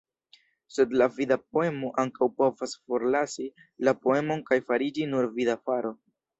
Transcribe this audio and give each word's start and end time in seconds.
Sed 0.77 0.95
la 1.01 1.07
vida 1.17 1.37
poemo 1.57 1.91
ankaŭ 2.05 2.29
povas 2.41 2.75
forlasi 2.79 3.47
la 3.89 3.95
poemon 4.09 4.45
kaj 4.51 4.61
fariĝi 4.73 5.09
nur 5.15 5.33
vida 5.41 5.61
faro. 5.69 5.97